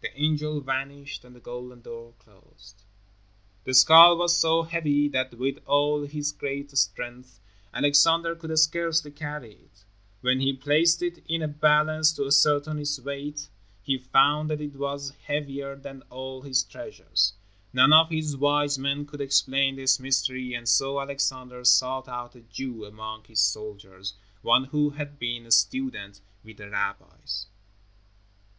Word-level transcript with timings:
The 0.00 0.18
angel 0.18 0.62
vanished 0.62 1.22
and 1.22 1.36
the 1.36 1.38
golden 1.40 1.82
door 1.82 2.14
closed. 2.18 2.84
The 3.64 3.74
skull 3.74 4.16
was 4.16 4.34
so 4.34 4.62
heavy 4.62 5.06
that, 5.08 5.34
with 5.34 5.58
all 5.66 6.04
his 6.06 6.32
great 6.32 6.70
strength, 6.78 7.40
Alexander 7.74 8.34
could 8.34 8.58
scarcely 8.58 9.10
carry 9.10 9.52
it. 9.56 9.84
When 10.22 10.40
he 10.40 10.54
placed 10.54 11.02
it 11.02 11.22
in 11.28 11.42
a 11.42 11.46
balance 11.48 12.10
to 12.14 12.26
ascertain 12.26 12.78
its 12.78 12.98
weight, 13.00 13.50
he 13.82 13.98
found 13.98 14.48
that 14.48 14.62
it 14.62 14.76
was 14.76 15.10
heavier 15.24 15.76
than 15.76 16.04
all 16.08 16.40
his 16.40 16.64
treasures. 16.64 17.34
None 17.74 17.92
of 17.92 18.08
his 18.08 18.38
wise 18.38 18.78
men 18.78 19.04
could 19.04 19.20
explain 19.20 19.76
this 19.76 20.00
mystery 20.00 20.54
and 20.54 20.66
so 20.66 20.98
Alexander 20.98 21.64
sought 21.64 22.08
out 22.08 22.34
a 22.34 22.40
Jew 22.40 22.86
among 22.86 23.24
his 23.24 23.42
soldiers, 23.42 24.14
one 24.40 24.64
who 24.64 24.88
had 24.88 25.18
been 25.18 25.44
a 25.44 25.50
student 25.50 26.22
with 26.42 26.56
the 26.56 26.70
rabbis. 26.70 27.46